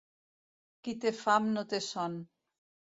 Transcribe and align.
Qui 0.87 0.95
té 1.05 1.13
fam 1.21 1.47
no 1.59 1.67
té 1.75 1.85
son. 1.93 2.21